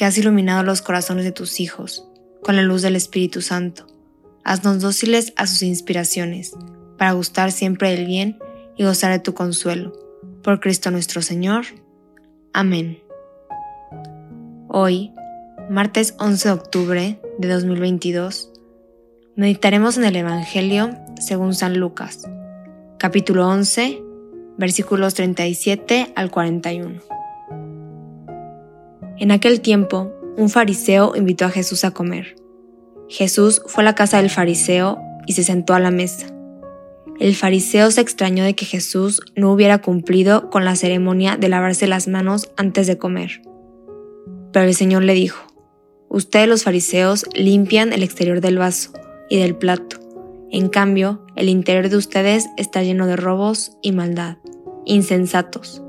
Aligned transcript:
que 0.00 0.06
has 0.06 0.16
iluminado 0.16 0.62
los 0.62 0.80
corazones 0.80 1.26
de 1.26 1.30
tus 1.30 1.60
hijos 1.60 2.08
con 2.42 2.56
la 2.56 2.62
luz 2.62 2.80
del 2.80 2.96
Espíritu 2.96 3.42
Santo, 3.42 3.86
haznos 4.44 4.80
dóciles 4.80 5.34
a 5.36 5.46
sus 5.46 5.60
inspiraciones, 5.60 6.56
para 6.96 7.12
gustar 7.12 7.52
siempre 7.52 7.90
del 7.90 8.06
bien 8.06 8.38
y 8.78 8.84
gozar 8.84 9.12
de 9.12 9.18
tu 9.18 9.34
consuelo. 9.34 9.92
Por 10.42 10.58
Cristo 10.58 10.90
nuestro 10.90 11.20
Señor. 11.20 11.66
Amén. 12.54 13.02
Hoy, 14.68 15.12
martes 15.68 16.14
11 16.18 16.48
de 16.48 16.54
octubre 16.54 17.20
de 17.36 17.48
2022, 17.48 18.52
meditaremos 19.36 19.98
en 19.98 20.04
el 20.04 20.16
Evangelio 20.16 20.96
según 21.20 21.52
San 21.52 21.78
Lucas, 21.78 22.22
capítulo 22.96 23.46
11, 23.46 24.02
versículos 24.56 25.12
37 25.12 26.14
al 26.16 26.30
41. 26.30 27.19
En 29.20 29.32
aquel 29.32 29.60
tiempo, 29.60 30.10
un 30.38 30.48
fariseo 30.48 31.14
invitó 31.14 31.44
a 31.44 31.50
Jesús 31.50 31.84
a 31.84 31.90
comer. 31.90 32.36
Jesús 33.06 33.60
fue 33.66 33.82
a 33.82 33.84
la 33.84 33.94
casa 33.94 34.16
del 34.16 34.30
fariseo 34.30 34.98
y 35.26 35.34
se 35.34 35.44
sentó 35.44 35.74
a 35.74 35.78
la 35.78 35.90
mesa. 35.90 36.34
El 37.18 37.34
fariseo 37.34 37.90
se 37.90 38.00
extrañó 38.00 38.44
de 38.44 38.54
que 38.54 38.64
Jesús 38.64 39.20
no 39.36 39.52
hubiera 39.52 39.82
cumplido 39.82 40.48
con 40.48 40.64
la 40.64 40.74
ceremonia 40.74 41.36
de 41.36 41.50
lavarse 41.50 41.86
las 41.86 42.08
manos 42.08 42.50
antes 42.56 42.86
de 42.86 42.96
comer. 42.96 43.42
Pero 44.54 44.64
el 44.64 44.74
Señor 44.74 45.04
le 45.04 45.12
dijo, 45.12 45.46
Ustedes 46.08 46.48
los 46.48 46.64
fariseos 46.64 47.26
limpian 47.34 47.92
el 47.92 48.02
exterior 48.02 48.40
del 48.40 48.56
vaso 48.56 48.92
y 49.28 49.38
del 49.38 49.54
plato. 49.54 49.98
En 50.50 50.70
cambio, 50.70 51.26
el 51.36 51.50
interior 51.50 51.90
de 51.90 51.96
ustedes 51.98 52.46
está 52.56 52.82
lleno 52.82 53.06
de 53.06 53.16
robos 53.16 53.72
y 53.82 53.92
maldad. 53.92 54.38
Insensatos. 54.86 55.82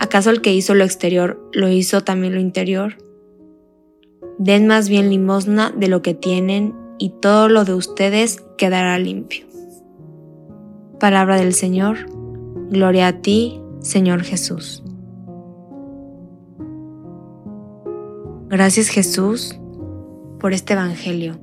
¿Acaso 0.00 0.30
el 0.30 0.40
que 0.40 0.54
hizo 0.54 0.74
lo 0.74 0.82
exterior 0.82 1.38
lo 1.52 1.68
hizo 1.68 2.00
también 2.00 2.34
lo 2.34 2.40
interior? 2.40 2.96
Den 4.38 4.66
más 4.66 4.88
bien 4.88 5.10
limosna 5.10 5.72
de 5.76 5.88
lo 5.88 6.00
que 6.00 6.14
tienen 6.14 6.74
y 6.98 7.10
todo 7.20 7.50
lo 7.50 7.66
de 7.66 7.74
ustedes 7.74 8.42
quedará 8.56 8.98
limpio. 8.98 9.46
Palabra 10.98 11.36
del 11.36 11.52
Señor. 11.52 11.98
Gloria 12.70 13.08
a 13.08 13.20
ti, 13.20 13.60
Señor 13.80 14.22
Jesús. 14.22 14.82
Gracias 18.48 18.88
Jesús 18.88 19.60
por 20.40 20.54
este 20.54 20.72
Evangelio. 20.72 21.38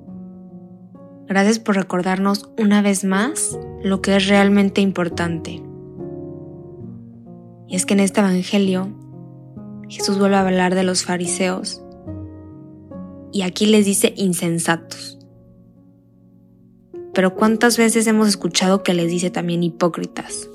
Gracias 1.28 1.60
por 1.60 1.76
recordarnos 1.76 2.50
una 2.58 2.82
vez 2.82 3.04
más 3.04 3.60
lo 3.84 4.02
que 4.02 4.16
es 4.16 4.28
realmente 4.28 4.82
importante. 4.82 5.67
Y 7.68 7.76
es 7.76 7.86
que 7.86 7.94
en 7.94 8.00
este 8.00 8.22
Evangelio 8.22 8.90
Jesús 9.90 10.18
vuelve 10.18 10.36
a 10.36 10.42
hablar 10.42 10.76
de 10.76 10.84
los 10.84 11.04
fariseos 11.04 11.82
y 13.32 13.42
aquí 13.42 13.66
les 13.66 13.86
dice 13.86 14.14
insensatos. 14.18 15.20
Pero 17.14 17.36
¿cuántas 17.36 17.78
veces 17.78 18.08
hemos 18.08 18.28
escuchado 18.28 18.84
que 18.84 18.94
les 18.94 19.10
dice 19.10 19.30
también 19.30 19.64
hipócritas? 19.64 20.50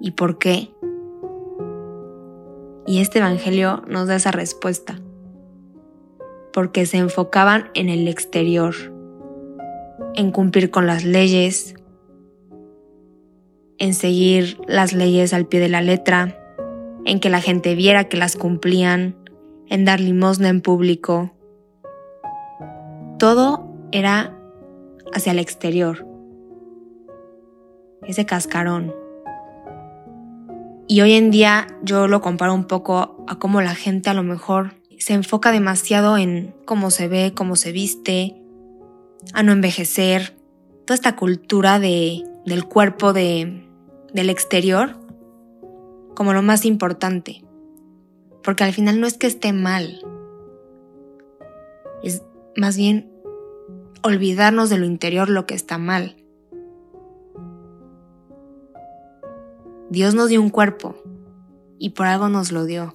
¿Y 0.00 0.12
por 0.12 0.38
qué? 0.38 0.70
Y 2.86 3.00
este 3.00 3.18
Evangelio 3.18 3.82
nos 3.88 4.08
da 4.08 4.16
esa 4.16 4.30
respuesta. 4.30 5.00
Porque 6.52 6.86
se 6.86 6.98
enfocaban 6.98 7.70
en 7.74 7.88
el 7.88 8.08
exterior, 8.08 8.74
en 10.14 10.30
cumplir 10.30 10.70
con 10.70 10.86
las 10.86 11.04
leyes, 11.04 11.74
en 13.78 13.94
seguir 13.94 14.58
las 14.66 14.92
leyes 14.92 15.32
al 15.32 15.46
pie 15.46 15.60
de 15.60 15.68
la 15.68 15.80
letra, 15.80 16.38
en 17.04 17.20
que 17.20 17.30
la 17.30 17.40
gente 17.40 17.74
viera 17.74 18.04
que 18.04 18.16
las 18.16 18.36
cumplían, 18.36 19.16
en 19.68 19.84
dar 19.84 20.00
limosna 20.00 20.48
en 20.48 20.60
público. 20.60 21.32
Todo 23.18 23.68
era 23.92 24.36
hacia 25.14 25.32
el 25.32 25.38
exterior. 25.38 26.06
Ese 28.06 28.26
cascarón. 28.26 28.94
Y 30.86 31.02
hoy 31.02 31.12
en 31.12 31.30
día 31.30 31.66
yo 31.82 32.08
lo 32.08 32.20
comparo 32.20 32.54
un 32.54 32.64
poco 32.64 33.24
a 33.28 33.38
cómo 33.38 33.60
la 33.60 33.74
gente 33.74 34.10
a 34.10 34.14
lo 34.14 34.22
mejor 34.22 34.74
se 34.98 35.14
enfoca 35.14 35.52
demasiado 35.52 36.16
en 36.16 36.54
cómo 36.64 36.90
se 36.90 37.08
ve, 37.08 37.32
cómo 37.34 37.56
se 37.56 37.72
viste, 37.72 38.42
a 39.34 39.42
no 39.42 39.52
envejecer, 39.52 40.34
toda 40.86 40.94
esta 40.94 41.16
cultura 41.16 41.78
de, 41.78 42.24
del 42.46 42.64
cuerpo 42.64 43.12
de, 43.12 43.67
del 44.12 44.30
exterior 44.30 44.96
como 46.14 46.32
lo 46.32 46.42
más 46.42 46.64
importante. 46.64 47.44
Porque 48.42 48.64
al 48.64 48.72
final 48.72 49.00
no 49.00 49.06
es 49.06 49.18
que 49.18 49.26
esté 49.26 49.52
mal, 49.52 50.00
es 52.02 52.22
más 52.56 52.76
bien 52.76 53.10
olvidarnos 54.02 54.70
de 54.70 54.78
lo 54.78 54.86
interior 54.86 55.28
lo 55.28 55.46
que 55.46 55.54
está 55.54 55.78
mal. 55.78 56.16
Dios 59.90 60.14
nos 60.14 60.28
dio 60.28 60.42
un 60.42 60.50
cuerpo 60.50 60.96
y 61.78 61.90
por 61.90 62.06
algo 62.06 62.28
nos 62.28 62.52
lo 62.52 62.64
dio. 62.64 62.94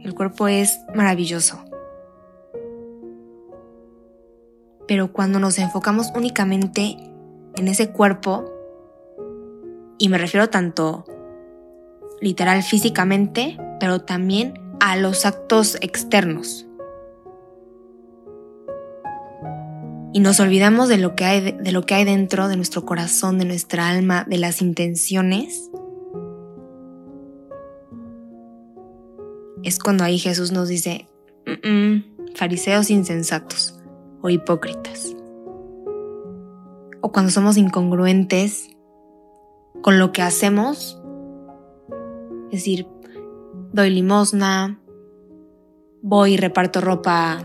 El 0.00 0.14
cuerpo 0.14 0.46
es 0.46 0.78
maravilloso. 0.94 1.64
Pero 4.86 5.12
cuando 5.12 5.40
nos 5.40 5.58
enfocamos 5.58 6.12
únicamente 6.14 6.96
en 7.56 7.68
ese 7.68 7.90
cuerpo, 7.90 8.44
y 9.98 10.08
me 10.08 10.18
refiero 10.18 10.48
tanto 10.48 11.04
literal 12.20 12.62
físicamente, 12.62 13.58
pero 13.80 14.00
también 14.02 14.54
a 14.80 14.96
los 14.96 15.26
actos 15.26 15.76
externos. 15.80 16.66
y 20.16 20.20
nos 20.20 20.40
olvidamos 20.40 20.88
de 20.88 20.96
lo 20.96 21.14
que 21.14 21.26
hay 21.26 21.52
de 21.52 21.72
lo 21.72 21.82
que 21.82 21.92
hay 21.92 22.04
dentro 22.04 22.48
de 22.48 22.56
nuestro 22.56 22.86
corazón, 22.86 23.38
de 23.38 23.44
nuestra 23.44 23.90
alma, 23.90 24.24
de 24.26 24.38
las 24.38 24.62
intenciones, 24.62 25.70
es 29.62 29.78
cuando 29.78 30.04
ahí 30.04 30.18
Jesús 30.18 30.52
nos 30.52 30.68
dice, 30.68 31.06
fariseos 32.34 32.88
insensatos 32.88 33.78
o 34.22 34.30
hipócritas. 34.30 35.15
O 37.06 37.12
cuando 37.12 37.30
somos 37.30 37.56
incongruentes 37.56 38.68
con 39.80 40.00
lo 40.00 40.10
que 40.10 40.22
hacemos, 40.22 41.00
es 42.46 42.50
decir, 42.50 42.88
doy 43.72 43.90
limosna, 43.90 44.80
voy 46.02 46.32
y 46.32 46.36
reparto 46.36 46.80
ropa 46.80 47.44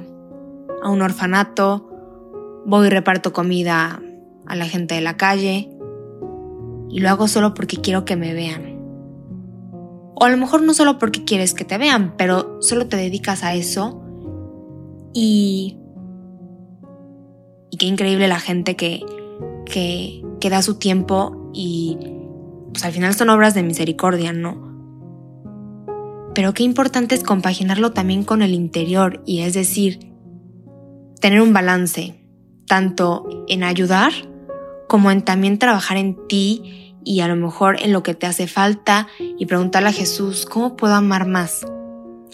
a 0.81 0.89
un 0.89 1.03
orfanato, 1.03 1.87
voy 2.65 2.87
y 2.87 2.89
reparto 2.89 3.33
comida 3.33 4.01
a 4.47 4.55
la 4.55 4.65
gente 4.65 4.95
de 4.95 5.01
la 5.01 5.15
calle 5.15 5.69
y 6.89 6.99
lo 6.99 7.09
hago 7.09 7.27
solo 7.27 7.53
porque 7.53 7.77
quiero 7.77 8.03
que 8.03 8.15
me 8.15 8.33
vean. 8.33 8.79
O 10.15 10.25
a 10.25 10.31
lo 10.31 10.37
mejor 10.37 10.63
no 10.63 10.73
solo 10.73 10.97
porque 10.97 11.23
quieres 11.23 11.53
que 11.53 11.65
te 11.65 11.77
vean, 11.77 12.15
pero 12.17 12.59
solo 12.63 12.87
te 12.87 12.97
dedicas 12.97 13.43
a 13.43 13.53
eso 13.53 14.01
y... 15.13 15.77
Y 17.69 17.77
qué 17.77 17.85
increíble 17.85 18.27
la 18.27 18.39
gente 18.39 18.75
que, 18.75 19.05
que, 19.71 20.21
da 20.49 20.61
su 20.61 20.75
tiempo 20.75 21.49
y 21.53 21.97
pues 22.71 22.85
al 22.85 22.91
final 22.91 23.15
son 23.15 23.29
obras 23.29 23.53
de 23.53 23.63
misericordia, 23.63 24.33
¿no? 24.33 24.69
Pero 26.35 26.53
qué 26.53 26.63
importante 26.63 27.15
es 27.15 27.23
compaginarlo 27.23 27.91
también 27.91 28.23
con 28.23 28.41
el 28.41 28.53
interior 28.53 29.23
y 29.25 29.41
es 29.41 29.53
decir, 29.53 30.11
tener 31.19 31.41
un 31.41 31.53
balance, 31.53 32.23
tanto 32.67 33.45
en 33.47 33.63
ayudar 33.63 34.11
como 34.87 35.11
en 35.11 35.21
también 35.21 35.57
trabajar 35.57 35.97
en 35.97 36.27
ti 36.27 36.95
y 37.03 37.21
a 37.21 37.27
lo 37.27 37.35
mejor 37.35 37.81
en 37.81 37.93
lo 37.93 38.03
que 38.03 38.13
te 38.13 38.27
hace 38.27 38.47
falta 38.47 39.07
y 39.19 39.45
preguntarle 39.45 39.89
a 39.89 39.93
Jesús, 39.93 40.45
¿cómo 40.45 40.75
puedo 40.75 40.93
amar 40.93 41.27
más? 41.27 41.65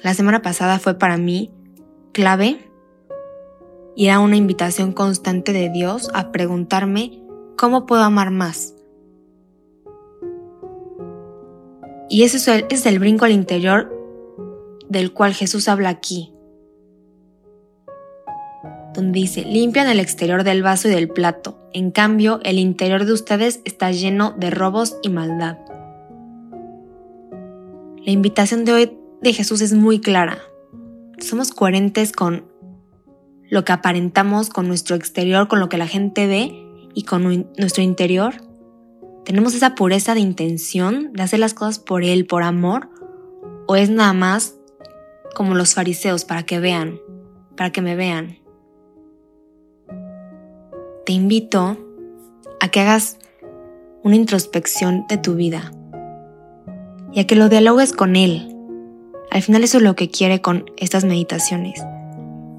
La 0.04 0.14
semana 0.14 0.42
pasada 0.42 0.80
fue 0.80 0.98
para 0.98 1.18
mí 1.18 1.52
clave 2.14 2.68
y 3.96 4.08
era 4.08 4.20
una 4.20 4.36
invitación 4.36 4.92
constante 4.92 5.54
de 5.54 5.70
Dios 5.70 6.10
a 6.14 6.32
preguntarme, 6.32 7.27
¿cómo 7.58 7.86
puedo 7.86 8.04
amar 8.04 8.32
más? 8.32 8.74
Y 12.10 12.24
ese 12.24 12.38
es 12.38 12.48
el, 12.48 12.66
es 12.70 12.86
el 12.86 13.00
brinco 13.00 13.26
al 13.26 13.32
interior 13.32 13.94
del 14.88 15.12
cual 15.12 15.34
Jesús 15.34 15.68
habla 15.68 15.90
aquí, 15.90 16.32
donde 18.94 19.20
dice, 19.20 19.44
limpian 19.44 19.90
el 19.90 20.00
exterior 20.00 20.44
del 20.44 20.64
vaso 20.64 20.88
y 20.88 20.92
del 20.92 21.10
plato, 21.10 21.58
en 21.74 21.92
cambio 21.92 22.40
el 22.44 22.60
interior 22.60 23.06
de 23.06 23.12
ustedes 23.12 23.60
está 23.66 23.92
lleno 23.92 24.34
de 24.38 24.50
robos 24.50 24.98
y 25.02 25.10
maldad. 25.10 25.58
La 28.06 28.12
invitación 28.12 28.64
de 28.64 28.72
hoy 28.72 28.98
de 29.22 29.34
Jesús 29.34 29.60
es 29.60 29.74
muy 29.74 30.00
clara. 30.00 30.38
Somos 31.20 31.52
coherentes 31.52 32.14
con 32.14 32.46
lo 33.50 33.66
que 33.66 33.74
aparentamos, 33.74 34.50
con 34.50 34.68
nuestro 34.70 34.96
exterior, 34.96 35.50
con 35.50 35.60
lo 35.60 35.68
que 35.68 35.78
la 35.78 35.88
gente 35.88 36.28
ve 36.28 36.67
y 36.98 37.04
con 37.04 37.52
nuestro 37.58 37.84
interior. 37.84 38.34
¿Tenemos 39.24 39.54
esa 39.54 39.76
pureza 39.76 40.16
de 40.16 40.20
intención 40.20 41.14
de 41.14 41.22
hacer 41.22 41.38
las 41.40 41.54
cosas 41.54 41.78
por 41.78 42.04
Él, 42.04 42.26
por 42.26 42.42
amor? 42.42 42.90
¿O 43.68 43.76
es 43.76 43.92
nada 43.92 44.14
más 44.14 44.56
como 45.36 45.54
los 45.54 45.76
fariseos 45.76 46.26
para 46.26 46.42
que 46.42 46.60
vean, 46.60 47.00
para 47.56 47.72
que 47.72 47.84
me 47.84 47.96
vean? 47.96 48.40
te 51.06 51.14
invito 51.14 51.78
a 52.60 52.68
que 52.68 52.82
hagas 52.82 53.18
una 54.04 54.18
introspección 54.18 55.06
de 55.08 55.18
tu 55.18 55.36
vida 55.36 55.72
y 57.14 57.22
a 57.22 57.28
que 57.28 57.38
lo 57.38 57.48
dialogues 57.48 57.94
con 57.94 58.18
Él. 58.18 58.54
Al 59.32 59.42
final 59.42 59.64
eso 59.64 59.78
es 59.78 59.84
lo 59.84 59.96
que 59.96 60.10
quiere 60.10 60.42
con 60.42 60.66
estas 60.76 61.06
meditaciones, 61.06 61.82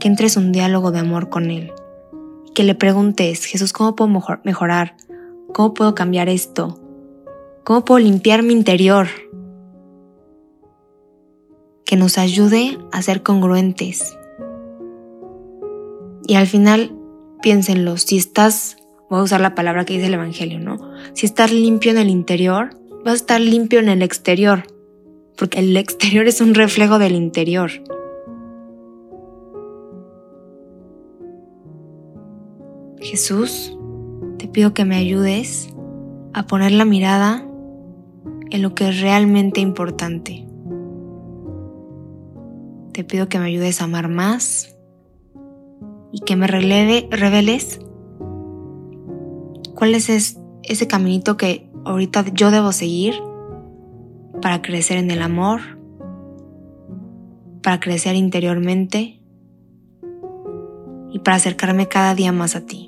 que 0.00 0.08
entres 0.08 0.38
un 0.38 0.52
diálogo 0.52 0.92
de 0.92 1.00
amor 1.00 1.28
con 1.28 1.50
Él 1.50 1.72
que 2.58 2.64
le 2.64 2.74
preguntes, 2.74 3.44
Jesús, 3.44 3.72
¿cómo 3.72 3.94
puedo 3.94 4.10
mejorar? 4.42 4.96
¿Cómo 5.54 5.74
puedo 5.74 5.94
cambiar 5.94 6.28
esto? 6.28 6.80
¿Cómo 7.62 7.84
puedo 7.84 8.00
limpiar 8.00 8.42
mi 8.42 8.52
interior? 8.52 9.06
Que 11.84 11.94
nos 11.94 12.18
ayude 12.18 12.76
a 12.90 13.00
ser 13.00 13.22
congruentes. 13.22 14.18
Y 16.26 16.34
al 16.34 16.48
final 16.48 16.96
piénsenlo, 17.42 17.96
si 17.96 18.16
estás, 18.16 18.76
voy 19.08 19.20
a 19.20 19.22
usar 19.22 19.40
la 19.40 19.54
palabra 19.54 19.84
que 19.84 19.94
dice 19.94 20.06
el 20.06 20.14
Evangelio, 20.14 20.58
¿no? 20.58 20.78
Si 21.14 21.26
estás 21.26 21.52
limpio 21.52 21.92
en 21.92 21.98
el 21.98 22.08
interior, 22.10 22.70
vas 23.04 23.12
a 23.12 23.16
estar 23.18 23.40
limpio 23.40 23.78
en 23.78 23.88
el 23.88 24.02
exterior, 24.02 24.64
porque 25.36 25.60
el 25.60 25.76
exterior 25.76 26.26
es 26.26 26.40
un 26.40 26.56
reflejo 26.56 26.98
del 26.98 27.12
interior. 27.12 27.70
Jesús, 33.08 33.76
te 34.38 34.48
pido 34.48 34.74
que 34.74 34.84
me 34.84 34.96
ayudes 34.96 35.74
a 36.34 36.46
poner 36.46 36.72
la 36.72 36.84
mirada 36.84 37.44
en 38.50 38.62
lo 38.62 38.74
que 38.74 38.88
es 38.88 39.00
realmente 39.00 39.60
importante. 39.60 40.46
Te 42.92 43.04
pido 43.04 43.28
que 43.28 43.38
me 43.38 43.46
ayudes 43.46 43.80
a 43.80 43.84
amar 43.84 44.08
más, 44.08 44.78
y 46.12 46.20
que 46.20 46.36
me 46.36 46.46
reveles 46.46 47.80
cuál 49.74 49.94
es 49.94 50.38
ese 50.62 50.86
caminito 50.86 51.36
que 51.36 51.70
ahorita 51.84 52.24
yo 52.32 52.50
debo 52.50 52.72
seguir 52.72 53.14
para 54.40 54.62
crecer 54.62 54.98
en 54.98 55.10
el 55.10 55.22
amor, 55.22 55.60
para 57.62 57.80
crecer 57.80 58.16
interiormente 58.16 59.20
y 61.10 61.18
para 61.20 61.36
acercarme 61.36 61.88
cada 61.88 62.14
día 62.14 62.32
más 62.32 62.56
a 62.56 62.64
ti. 62.64 62.87